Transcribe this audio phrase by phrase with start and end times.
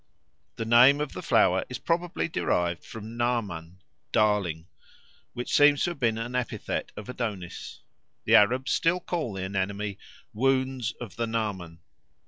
[0.55, 4.65] The name of the flower is probably derived from Naaman ("darling"),
[5.33, 7.81] which seems to have been an epithet of Adonis.
[8.23, 9.97] The Arabs still call the anemone
[10.33, 11.81] "wounds of the Naaman."